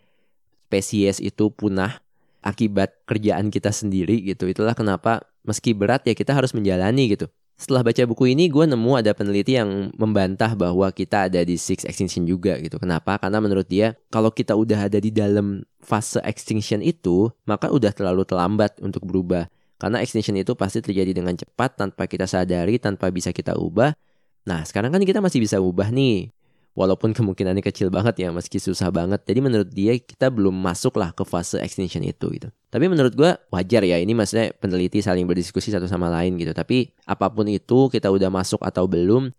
spesies 0.66 1.22
itu 1.22 1.54
punah 1.54 2.02
akibat 2.42 2.98
kerjaan 3.06 3.54
kita 3.54 3.70
sendiri 3.70 4.26
gitu. 4.26 4.50
Itulah 4.50 4.74
kenapa 4.74 5.22
meski 5.46 5.72
berat 5.72 6.02
ya 6.04 6.12
kita 6.12 6.34
harus 6.34 6.52
menjalani 6.52 7.14
gitu. 7.14 7.30
Setelah 7.56 7.88
baca 7.88 8.04
buku 8.04 8.36
ini, 8.36 8.52
gue 8.52 8.68
nemu 8.68 9.00
ada 9.00 9.16
peneliti 9.16 9.56
yang 9.56 9.88
membantah 9.96 10.52
bahwa 10.52 10.92
kita 10.92 11.32
ada 11.32 11.40
di 11.40 11.56
six 11.56 11.88
extinction 11.88 12.28
juga 12.28 12.60
gitu. 12.60 12.76
Kenapa? 12.76 13.16
Karena 13.16 13.40
menurut 13.40 13.64
dia, 13.64 13.96
kalau 14.12 14.28
kita 14.28 14.52
udah 14.52 14.92
ada 14.92 15.00
di 15.00 15.08
dalam 15.08 15.64
fase 15.80 16.20
extinction 16.20 16.84
itu, 16.84 17.32
maka 17.48 17.72
udah 17.72 17.96
terlalu 17.96 18.28
terlambat 18.28 18.76
untuk 18.84 19.08
berubah. 19.08 19.48
Karena 19.80 20.04
extinction 20.04 20.36
itu 20.36 20.52
pasti 20.52 20.84
terjadi 20.84 21.16
dengan 21.16 21.32
cepat, 21.32 21.80
tanpa 21.80 22.04
kita 22.04 22.28
sadari, 22.28 22.76
tanpa 22.76 23.08
bisa 23.08 23.32
kita 23.32 23.56
ubah. 23.56 23.96
Nah, 24.44 24.60
sekarang 24.68 24.92
kan 24.92 25.00
kita 25.00 25.24
masih 25.24 25.40
bisa 25.40 25.56
ubah 25.56 25.88
nih 25.88 26.35
walaupun 26.76 27.16
kemungkinannya 27.16 27.64
kecil 27.64 27.88
banget 27.88 28.20
ya 28.20 28.28
meski 28.28 28.60
susah 28.60 28.92
banget. 28.92 29.24
Jadi 29.24 29.40
menurut 29.40 29.66
dia 29.72 29.96
kita 29.96 30.28
belum 30.28 30.52
masuk 30.52 31.00
lah 31.00 31.10
ke 31.16 31.24
fase 31.24 31.56
extinction 31.58 32.04
itu 32.04 32.28
gitu. 32.36 32.52
Tapi 32.68 32.84
menurut 32.86 33.16
gue 33.16 33.32
wajar 33.48 33.82
ya. 33.82 33.96
Ini 33.96 34.12
maksudnya 34.12 34.52
peneliti 34.52 35.00
saling 35.00 35.24
berdiskusi 35.24 35.72
satu 35.72 35.88
sama 35.88 36.12
lain 36.12 36.36
gitu. 36.36 36.52
Tapi 36.52 36.92
apa 37.08 37.32
pun 37.32 37.48
itu 37.48 37.88
kita 37.88 38.12
udah 38.12 38.28
masuk 38.28 38.60
atau 38.60 38.84
belum 38.84 39.32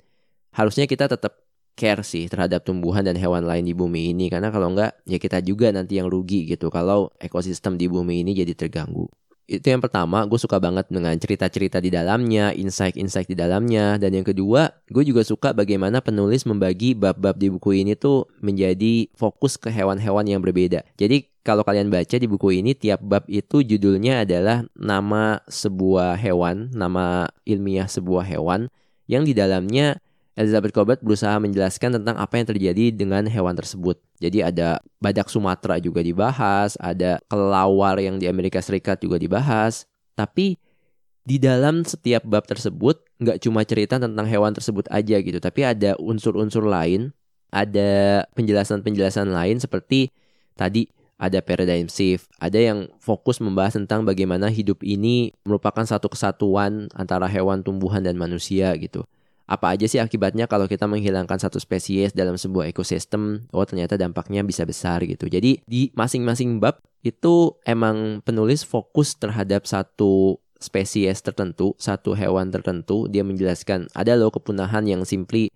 harusnya 0.58 0.90
kita 0.90 1.06
tetap 1.06 1.38
care 1.78 2.02
sih 2.02 2.26
terhadap 2.26 2.66
tumbuhan 2.66 3.06
dan 3.06 3.14
hewan 3.14 3.46
lain 3.46 3.70
di 3.70 3.78
bumi 3.78 4.18
ini. 4.18 4.34
Karena 4.34 4.50
kalau 4.50 4.74
enggak 4.74 4.98
ya 5.06 5.22
kita 5.22 5.40
juga 5.46 5.70
nanti 5.70 6.02
yang 6.02 6.10
rugi 6.10 6.50
gitu. 6.50 6.74
Kalau 6.74 7.14
ekosistem 7.22 7.78
di 7.78 7.86
bumi 7.86 8.26
ini 8.26 8.34
jadi 8.34 8.58
terganggu 8.58 9.06
itu 9.48 9.64
yang 9.64 9.80
pertama 9.80 10.28
gue 10.28 10.36
suka 10.36 10.60
banget 10.60 10.92
dengan 10.92 11.16
cerita-cerita 11.16 11.80
di 11.80 11.88
dalamnya 11.88 12.52
insight-insight 12.52 13.32
di 13.32 13.36
dalamnya. 13.40 13.96
Dan 13.96 14.20
yang 14.20 14.28
kedua 14.28 14.76
gue 14.92 15.04
juga 15.08 15.24
suka 15.24 15.56
bagaimana 15.56 16.04
penulis 16.04 16.44
membagi 16.44 16.92
bab-bab 16.94 17.40
di 17.40 17.48
buku 17.48 17.80
ini 17.80 17.96
tuh 17.96 18.28
menjadi 18.44 19.08
fokus 19.16 19.56
ke 19.56 19.72
hewan-hewan 19.72 20.28
yang 20.28 20.44
berbeda. 20.44 20.84
Jadi 21.00 21.32
kalau 21.48 21.64
kalian 21.64 21.88
baca 21.88 22.20
di 22.20 22.28
buku 22.28 22.60
ini 22.60 22.76
tiap 22.76 23.00
bab 23.00 23.24
itu 23.32 23.64
judulnya 23.64 24.28
adalah 24.28 24.68
nama 24.76 25.40
sebuah 25.48 26.20
hewan 26.20 26.68
nama 26.76 27.32
ilmiah 27.48 27.88
sebuah 27.88 28.28
hewan 28.28 28.68
yang 29.08 29.24
di 29.24 29.32
dalamnya 29.32 30.04
Elizabeth 30.38 30.70
Colbert 30.70 31.02
berusaha 31.02 31.34
menjelaskan 31.42 31.98
tentang 31.98 32.14
apa 32.14 32.38
yang 32.38 32.46
terjadi 32.46 32.94
dengan 32.94 33.26
hewan 33.26 33.58
tersebut. 33.58 33.98
Jadi 34.22 34.46
ada 34.46 34.78
badak 35.02 35.34
Sumatera 35.34 35.82
juga 35.82 36.06
dibahas, 36.06 36.78
ada 36.78 37.18
kelawar 37.26 37.98
yang 37.98 38.22
di 38.22 38.30
Amerika 38.30 38.62
Serikat 38.62 39.02
juga 39.02 39.18
dibahas. 39.18 39.90
Tapi 40.14 40.62
di 41.26 41.42
dalam 41.42 41.82
setiap 41.82 42.22
bab 42.30 42.46
tersebut 42.46 43.02
nggak 43.18 43.42
cuma 43.42 43.66
cerita 43.66 43.98
tentang 43.98 44.30
hewan 44.30 44.54
tersebut 44.54 44.86
aja 44.94 45.18
gitu, 45.18 45.42
tapi 45.42 45.66
ada 45.66 45.98
unsur-unsur 45.98 46.70
lain, 46.70 47.10
ada 47.50 48.22
penjelasan-penjelasan 48.38 49.34
lain 49.34 49.58
seperti 49.58 50.14
tadi 50.54 50.86
ada 51.18 51.42
paradigm 51.42 51.90
shift, 51.90 52.30
ada 52.38 52.62
yang 52.62 52.94
fokus 53.02 53.42
membahas 53.42 53.74
tentang 53.74 54.06
bagaimana 54.06 54.54
hidup 54.54 54.86
ini 54.86 55.34
merupakan 55.42 55.82
satu 55.82 56.14
kesatuan 56.14 56.94
antara 56.94 57.26
hewan, 57.26 57.66
tumbuhan, 57.66 58.06
dan 58.06 58.22
manusia 58.22 58.70
gitu 58.78 59.02
apa 59.48 59.72
aja 59.72 59.88
sih 59.88 60.04
akibatnya 60.04 60.44
kalau 60.46 60.68
kita 60.68 60.92
menghilangkan 60.92 61.40
satu 61.40 61.56
spesies 61.56 62.12
dalam 62.12 62.36
sebuah 62.36 62.68
ekosistem 62.68 63.48
oh 63.56 63.64
ternyata 63.64 63.96
dampaknya 63.96 64.44
bisa 64.44 64.68
besar 64.68 65.08
gitu. 65.08 65.32
Jadi 65.32 65.64
di 65.64 65.88
masing-masing 65.96 66.60
bab 66.60 66.84
itu 67.00 67.56
emang 67.64 68.20
penulis 68.28 68.68
fokus 68.68 69.16
terhadap 69.16 69.64
satu 69.64 70.44
spesies 70.60 71.24
tertentu 71.24 71.80
satu 71.80 72.12
hewan 72.12 72.52
tertentu. 72.52 73.08
Dia 73.08 73.24
menjelaskan 73.24 73.88
ada 73.96 74.20
loh 74.20 74.36
kepunahan 74.36 74.84
yang 74.84 75.08
simply 75.08 75.48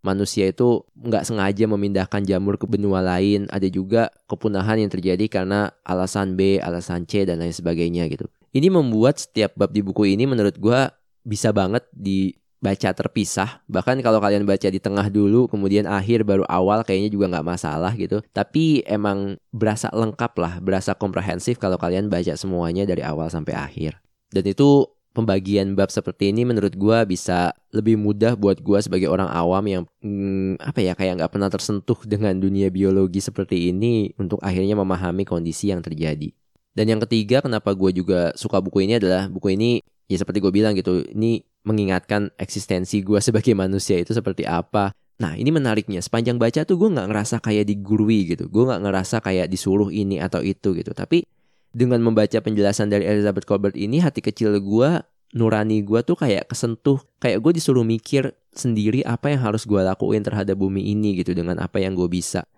manusia 0.00 0.48
itu 0.48 0.86
nggak 0.96 1.28
sengaja 1.28 1.68
memindahkan 1.68 2.24
jamur 2.24 2.56
ke 2.56 2.64
benua 2.64 3.04
lain. 3.04 3.52
Ada 3.52 3.68
juga 3.68 4.08
kepunahan 4.32 4.80
yang 4.80 4.88
terjadi 4.88 5.28
karena 5.28 5.76
alasan 5.84 6.40
B 6.40 6.56
alasan 6.56 7.04
C 7.04 7.28
dan 7.28 7.44
lain 7.44 7.52
sebagainya 7.52 8.08
gitu. 8.08 8.32
Ini 8.56 8.72
membuat 8.72 9.20
setiap 9.20 9.52
bab 9.60 9.76
di 9.76 9.84
buku 9.84 10.08
ini 10.08 10.24
menurut 10.24 10.56
gue 10.56 10.80
bisa 11.26 11.52
banget 11.52 11.84
di 11.92 12.32
baca 12.60 12.88
terpisah. 12.92 13.60
Bahkan 13.68 14.00
kalau 14.00 14.18
kalian 14.18 14.48
baca 14.48 14.68
di 14.68 14.80
tengah 14.80 15.06
dulu 15.12 15.46
kemudian 15.46 15.84
akhir 15.84 16.24
baru 16.24 16.42
awal 16.48 16.82
kayaknya 16.82 17.12
juga 17.12 17.30
nggak 17.32 17.46
masalah 17.46 17.92
gitu. 17.94 18.24
Tapi 18.32 18.84
emang 18.88 19.36
berasa 19.52 19.92
lengkap 19.92 20.32
lah 20.40 20.54
berasa 20.58 20.96
komprehensif 20.96 21.60
kalau 21.60 21.76
kalian 21.76 22.08
baca 22.08 22.34
semuanya 22.34 22.88
dari 22.88 23.04
awal 23.04 23.28
sampai 23.28 23.54
akhir. 23.54 24.00
Dan 24.32 24.44
itu 24.48 24.88
pembagian 25.16 25.72
bab 25.72 25.88
seperti 25.88 26.28
ini 26.28 26.44
menurut 26.44 26.76
gue 26.76 26.98
bisa 27.08 27.56
lebih 27.72 27.96
mudah 27.96 28.36
buat 28.36 28.60
gue 28.60 28.78
sebagai 28.84 29.08
orang 29.08 29.32
awam 29.32 29.64
yang 29.64 29.82
hmm, 30.04 30.60
apa 30.60 30.84
ya 30.84 30.92
kayak 30.92 31.24
nggak 31.24 31.32
pernah 31.32 31.48
tersentuh 31.48 31.96
dengan 32.04 32.36
dunia 32.36 32.68
biologi 32.68 33.24
seperti 33.24 33.72
ini 33.72 34.12
untuk 34.20 34.36
akhirnya 34.44 34.76
memahami 34.76 35.24
kondisi 35.24 35.72
yang 35.72 35.80
terjadi. 35.80 36.28
Dan 36.76 36.92
yang 36.92 37.00
ketiga 37.08 37.40
kenapa 37.40 37.72
gue 37.72 37.96
juga 37.96 38.36
suka 38.36 38.60
buku 38.60 38.84
ini 38.84 39.00
adalah 39.00 39.32
buku 39.32 39.56
ini 39.56 39.80
ya 40.06 40.20
seperti 40.20 40.44
gue 40.44 40.52
bilang 40.52 40.76
gitu 40.76 41.08
ini 41.16 41.40
mengingatkan 41.66 42.30
eksistensi 42.38 43.02
gue 43.02 43.18
sebagai 43.18 43.52
manusia 43.58 43.98
itu 43.98 44.14
seperti 44.14 44.46
apa. 44.46 44.94
Nah 45.18 45.34
ini 45.34 45.50
menariknya 45.50 45.98
sepanjang 45.98 46.38
baca 46.38 46.62
tuh 46.62 46.78
gue 46.78 46.88
nggak 46.94 47.08
ngerasa 47.10 47.36
kayak 47.42 47.66
digurui 47.66 48.32
gitu, 48.36 48.46
gue 48.46 48.64
nggak 48.70 48.82
ngerasa 48.86 49.18
kayak 49.18 49.50
disuruh 49.50 49.90
ini 49.90 50.22
atau 50.22 50.40
itu 50.44 50.76
gitu. 50.78 50.94
Tapi 50.94 51.26
dengan 51.74 52.00
membaca 52.00 52.38
penjelasan 52.38 52.88
dari 52.88 53.04
Elizabeth 53.04 53.44
Colbert 53.44 53.74
ini 53.74 54.00
hati 54.00 54.22
kecil 54.22 54.56
gue, 54.62 54.90
nurani 55.34 55.82
gue 55.82 56.00
tuh 56.06 56.16
kayak 56.16 56.48
kesentuh, 56.48 57.02
kayak 57.18 57.42
gue 57.42 57.52
disuruh 57.58 57.84
mikir 57.84 58.32
sendiri 58.54 59.04
apa 59.04 59.34
yang 59.34 59.44
harus 59.44 59.68
gue 59.68 59.80
lakuin 59.82 60.24
terhadap 60.24 60.56
bumi 60.56 60.80
ini 60.94 61.18
gitu 61.20 61.36
dengan 61.36 61.60
apa 61.60 61.82
yang 61.82 61.92
gue 61.92 62.08
bisa. 62.08 62.48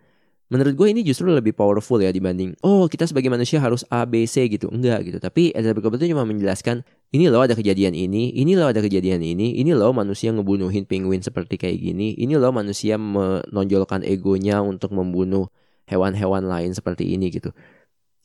Menurut 0.49 0.75
gue 0.81 0.89
ini 0.89 1.05
justru 1.05 1.29
lebih 1.29 1.53
powerful 1.53 2.01
ya 2.01 2.09
dibanding 2.09 2.57
oh 2.65 2.89
kita 2.89 3.05
sebagai 3.05 3.29
manusia 3.29 3.61
harus 3.61 3.85
A 3.93 4.09
B 4.09 4.25
C 4.25 4.49
gitu 4.49 4.73
enggak 4.73 5.05
gitu. 5.05 5.19
Tapi 5.21 5.53
Elizabeth 5.53 5.85
Colbert 5.85 6.01
itu 6.01 6.17
cuma 6.17 6.25
menjelaskan 6.25 6.83
ini 7.13 7.29
loh 7.29 7.45
ada 7.45 7.53
kejadian 7.53 7.93
ini, 7.93 8.33
ini 8.33 8.57
loh 8.57 8.69
ada 8.73 8.81
kejadian 8.81 9.21
ini, 9.21 9.61
ini 9.61 9.73
loh 9.77 9.93
manusia 9.93 10.33
ngebunuhin 10.33 10.89
penguin 10.89 11.21
seperti 11.21 11.61
kayak 11.61 11.81
gini, 11.81 12.17
ini 12.17 12.37
loh 12.37 12.53
manusia 12.53 12.97
menonjolkan 12.97 14.05
egonya 14.05 14.61
untuk 14.65 14.93
membunuh 14.97 15.49
hewan-hewan 15.89 16.45
lain 16.45 16.77
seperti 16.77 17.17
ini 17.17 17.33
gitu. 17.33 17.53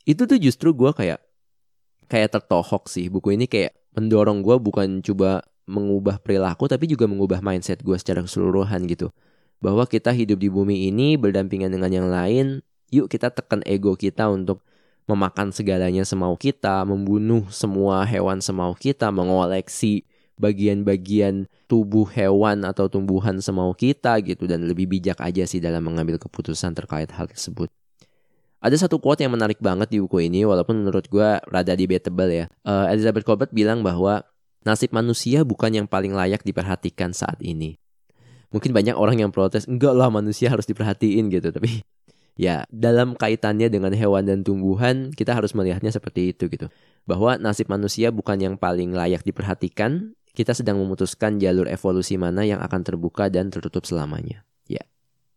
itu 0.04 0.28
tuh 0.28 0.36
justru 0.36 0.76
gue 0.76 0.92
kayak 0.92 1.20
kayak 2.12 2.30
tertohok 2.36 2.92
sih 2.92 3.08
buku 3.08 3.40
ini 3.40 3.48
kayak 3.48 3.72
mendorong 3.96 4.44
gue 4.44 4.56
bukan 4.60 5.00
coba 5.00 5.48
mengubah 5.64 6.20
perilaku 6.20 6.68
tapi 6.68 6.92
juga 6.92 7.08
mengubah 7.08 7.40
mindset 7.40 7.80
gue 7.80 7.96
secara 7.96 8.20
keseluruhan 8.20 8.84
gitu 8.84 9.16
bahwa 9.64 9.88
kita 9.88 10.12
hidup 10.12 10.44
di 10.44 10.52
bumi 10.52 10.92
ini 10.92 11.16
berdampingan 11.16 11.72
dengan 11.72 11.88
yang 11.88 12.08
lain 12.12 12.60
yuk 12.92 13.08
kita 13.08 13.32
tekan 13.32 13.64
ego 13.64 13.96
kita 13.96 14.28
untuk 14.28 14.60
memakan 15.04 15.52
segalanya 15.52 16.08
semau 16.08 16.36
kita, 16.40 16.84
membunuh 16.88 17.44
semua 17.52 18.08
hewan 18.08 18.40
semau 18.40 18.72
kita, 18.72 19.12
mengoleksi 19.12 20.08
bagian-bagian 20.40 21.46
tubuh 21.68 22.08
hewan 22.10 22.66
atau 22.66 22.90
tumbuhan 22.90 23.38
semau 23.44 23.76
kita 23.76 24.18
gitu 24.24 24.50
dan 24.50 24.66
lebih 24.66 24.90
bijak 24.90 25.20
aja 25.22 25.44
sih 25.46 25.60
dalam 25.60 25.86
mengambil 25.86 26.18
keputusan 26.18 26.74
terkait 26.74 27.12
hal 27.14 27.30
tersebut. 27.30 27.70
Ada 28.64 28.88
satu 28.88 28.96
quote 28.96 29.20
yang 29.20 29.36
menarik 29.36 29.60
banget 29.60 29.92
di 29.92 30.00
buku 30.00 30.24
ini 30.24 30.48
walaupun 30.48 30.88
menurut 30.88 31.04
gue 31.12 31.30
rada 31.52 31.74
debatable 31.76 32.32
ya. 32.32 32.46
Uh, 32.64 32.88
Elizabeth 32.88 33.28
Colbert 33.28 33.52
bilang 33.52 33.84
bahwa 33.84 34.24
nasib 34.64 34.96
manusia 34.96 35.44
bukan 35.44 35.84
yang 35.84 35.88
paling 35.88 36.16
layak 36.16 36.48
diperhatikan 36.48 37.12
saat 37.12 37.44
ini. 37.44 37.83
Mungkin 38.54 38.72
banyak 38.72 38.94
orang 38.94 39.18
yang 39.20 39.34
protes, 39.34 39.66
enggak 39.66 39.98
lah 39.98 40.14
manusia 40.14 40.54
harus 40.54 40.70
diperhatiin 40.70 41.34
gitu. 41.34 41.50
Tapi 41.50 41.82
ya 42.38 42.64
dalam 42.70 43.18
kaitannya 43.18 43.68
dengan 43.68 43.94
hewan 43.94 44.30
dan 44.30 44.46
tumbuhan 44.46 45.10
kita 45.14 45.34
harus 45.34 45.58
melihatnya 45.58 45.90
seperti 45.90 46.32
itu 46.32 46.48
gitu. 46.48 46.70
Bahwa 47.10 47.36
nasib 47.42 47.68
manusia 47.68 48.14
bukan 48.14 48.38
yang 48.38 48.56
paling 48.56 48.94
layak 48.94 49.26
diperhatikan 49.26 50.14
kita 50.34 50.54
sedang 50.54 50.78
memutuskan 50.82 51.42
jalur 51.42 51.66
evolusi 51.70 52.18
mana 52.18 52.46
yang 52.46 52.62
akan 52.62 52.82
terbuka 52.86 53.28
dan 53.34 53.50
tertutup 53.50 53.84
selamanya. 53.90 54.46
Ya 54.70 54.86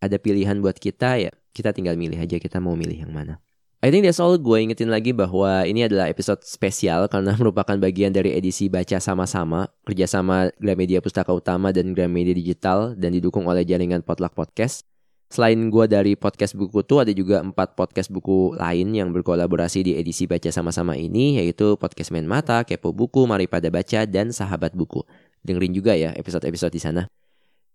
ada 0.01 0.17
pilihan 0.21 0.61
buat 0.61 0.77
kita 0.77 1.19
ya 1.21 1.33
kita 1.57 1.73
tinggal 1.73 1.97
milih 1.97 2.21
aja 2.21 2.37
kita 2.37 2.61
mau 2.61 2.77
milih 2.77 3.09
yang 3.09 3.13
mana 3.13 3.41
I 3.87 3.95
think 3.95 4.03
that's 4.03 4.19
all 4.19 4.35
gue 4.35 4.59
ingetin 4.67 4.91
lagi 4.91 5.15
bahwa 5.15 5.63
ini 5.63 5.87
adalah 5.87 6.11
episode 6.11 6.43
spesial 6.43 7.07
karena 7.07 7.31
merupakan 7.39 7.79
bagian 7.79 8.11
dari 8.11 8.35
edisi 8.35 8.67
baca 8.67 8.99
sama-sama 8.99 9.71
kerjasama 9.87 10.51
Gramedia 10.59 10.99
Pustaka 10.99 11.31
Utama 11.31 11.71
dan 11.71 11.95
Gramedia 11.95 12.35
Digital 12.35 12.99
dan 12.99 13.15
didukung 13.15 13.47
oleh 13.47 13.63
jaringan 13.63 14.03
Potluck 14.03 14.35
Podcast. 14.35 14.83
Selain 15.31 15.71
gue 15.71 15.87
dari 15.87 16.19
podcast 16.19 16.59
buku 16.59 16.83
tuh 16.83 17.07
ada 17.07 17.15
juga 17.15 17.39
empat 17.39 17.79
podcast 17.79 18.11
buku 18.11 18.59
lain 18.59 18.91
yang 18.91 19.15
berkolaborasi 19.15 19.87
di 19.87 19.95
edisi 19.95 20.27
baca 20.27 20.51
sama-sama 20.51 20.99
ini 20.99 21.39
yaitu 21.39 21.79
podcast 21.79 22.11
Main 22.11 22.27
Mata, 22.27 22.67
Kepo 22.67 22.91
Buku, 22.91 23.23
Mari 23.23 23.47
Pada 23.47 23.71
Baca, 23.71 24.03
dan 24.03 24.35
Sahabat 24.35 24.75
Buku. 24.75 25.07
Dengerin 25.47 25.71
juga 25.71 25.95
ya 25.95 26.11
episode-episode 26.11 26.75
di 26.75 26.83
sana. 26.83 27.07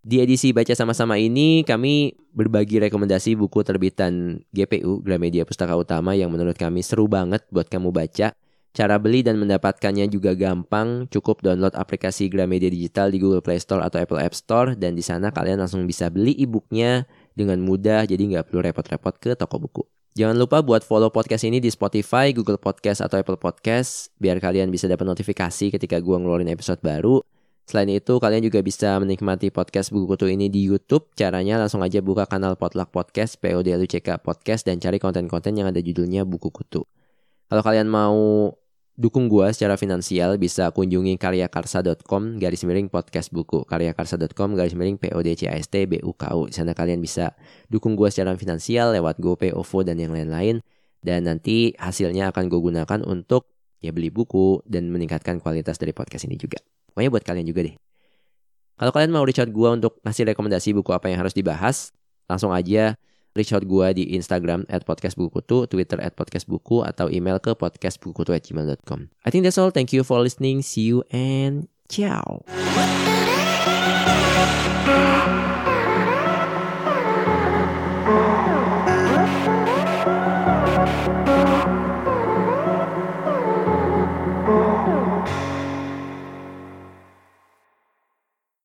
Di 0.01 0.17
edisi 0.17 0.49
baca 0.49 0.73
sama-sama 0.73 1.21
ini 1.21 1.61
kami 1.61 2.17
berbagi 2.33 2.81
rekomendasi 2.81 3.37
buku 3.37 3.61
terbitan 3.61 4.41
GPU 4.49 4.97
Gramedia 4.97 5.45
Pustaka 5.45 5.77
Utama 5.77 6.17
yang 6.17 6.33
menurut 6.33 6.57
kami 6.57 6.81
seru 6.81 7.05
banget 7.05 7.45
buat 7.53 7.69
kamu 7.69 7.93
baca. 7.93 8.33
Cara 8.73 8.95
beli 8.97 9.21
dan 9.21 9.37
mendapatkannya 9.37 10.09
juga 10.09 10.33
gampang, 10.33 11.05
cukup 11.13 11.45
download 11.45 11.77
aplikasi 11.77 12.33
Gramedia 12.33 12.73
Digital 12.73 13.13
di 13.13 13.21
Google 13.21 13.45
Play 13.45 13.61
Store 13.61 13.85
atau 13.85 14.01
Apple 14.01 14.17
App 14.17 14.33
Store 14.33 14.73
dan 14.73 14.97
di 14.97 15.05
sana 15.05 15.29
kalian 15.29 15.61
langsung 15.61 15.85
bisa 15.85 16.09
beli 16.09 16.33
e-booknya 16.33 17.05
dengan 17.37 17.61
mudah 17.61 18.01
jadi 18.09 18.25
nggak 18.25 18.49
perlu 18.49 18.65
repot-repot 18.65 19.21
ke 19.21 19.37
toko 19.37 19.61
buku. 19.61 19.83
Jangan 20.17 20.33
lupa 20.33 20.65
buat 20.65 20.81
follow 20.81 21.13
podcast 21.13 21.45
ini 21.45 21.61
di 21.61 21.69
Spotify, 21.69 22.33
Google 22.33 22.57
Podcast, 22.57 23.05
atau 23.05 23.21
Apple 23.21 23.37
Podcast 23.37 24.09
biar 24.17 24.41
kalian 24.41 24.73
bisa 24.73 24.89
dapat 24.89 25.05
notifikasi 25.05 25.77
ketika 25.77 26.01
gue 26.01 26.15
ngeluarin 26.17 26.49
episode 26.49 26.81
baru. 26.81 27.21
Selain 27.69 27.87
itu, 27.87 28.19
kalian 28.19 28.43
juga 28.43 28.59
bisa 28.59 28.99
menikmati 28.99 29.47
podcast 29.53 29.93
buku 29.95 30.15
kutu 30.15 30.27
ini 30.27 30.51
di 30.51 30.65
YouTube. 30.65 31.07
Caranya 31.15 31.61
langsung 31.61 31.79
aja 31.85 32.03
buka 32.03 32.27
kanal 32.27 32.59
Potluck 32.59 32.91
Podcast, 32.91 33.39
PODLUCK 33.39 34.19
Podcast, 34.19 34.67
dan 34.67 34.81
cari 34.81 34.99
konten-konten 34.99 35.55
yang 35.55 35.71
ada 35.71 35.79
judulnya 35.79 36.27
buku 36.27 36.51
kutu. 36.51 36.83
Kalau 37.47 37.63
kalian 37.63 37.87
mau 37.87 38.51
dukung 38.99 39.31
gue 39.31 39.47
secara 39.55 39.79
finansial 39.79 40.35
bisa 40.35 40.69
kunjungi 40.69 41.15
karyakarsa.com 41.15 42.37
garis 42.37 42.61
miring 42.67 42.91
podcast 42.91 43.31
buku 43.31 43.63
karyakarsa.com 43.63 44.53
garis 44.53 44.75
miring 44.75 44.99
PODCAST 44.99 45.73
BUKU 45.89 46.51
di 46.51 46.53
sana 46.53 46.75
kalian 46.75 46.99
bisa 46.99 47.33
dukung 47.71 47.95
gue 47.95 48.11
secara 48.11 48.35
finansial 48.35 48.91
lewat 48.93 49.17
GoPay, 49.17 49.55
OVO 49.55 49.87
dan 49.87 49.97
yang 49.97 50.11
lain-lain 50.11 50.59
dan 51.01 51.25
nanti 51.25 51.73
hasilnya 51.81 52.29
akan 52.29 52.51
gue 52.51 52.59
gunakan 52.61 52.99
untuk 53.07 53.49
ya 53.81 53.89
beli 53.89 54.13
buku 54.13 54.61
dan 54.69 54.91
meningkatkan 54.93 55.41
kualitas 55.41 55.81
dari 55.81 55.95
podcast 55.95 56.29
ini 56.29 56.37
juga 56.37 56.61
pokoknya 56.93 57.09
buat 57.11 57.23
kalian 57.23 57.47
juga 57.47 57.71
deh 57.71 57.75
kalau 58.77 58.91
kalian 58.93 59.11
mau 59.13 59.23
reach 59.25 59.41
out 59.41 59.51
gue 59.51 59.69
untuk 59.69 59.99
ngasih 60.01 60.33
rekomendasi 60.33 60.73
buku 60.73 60.91
apa 60.91 61.11
yang 61.11 61.21
harus 61.21 61.35
dibahas 61.35 61.93
langsung 62.29 62.49
aja 62.53 62.95
reach 63.35 63.51
out 63.55 63.63
gue 63.63 63.87
di 63.95 64.03
Instagram 64.15 64.67
at 64.67 64.83
podcastbukutu, 64.83 65.67
Twitter 65.67 65.99
at 66.03 66.15
podcastbuku, 66.15 66.83
atau 66.83 67.07
email 67.07 67.39
ke 67.39 67.55
podcastbukutu 67.55 68.35
at 68.35 68.43
gmail.com. 68.43 69.07
I 69.23 69.29
think 69.31 69.47
that's 69.47 69.57
all. 69.57 69.71
Thank 69.71 69.95
you 69.95 70.03
for 70.03 70.19
listening. 70.19 70.61
See 70.63 70.91
you 70.91 71.03
and 71.11 71.71
ciao. 71.87 72.43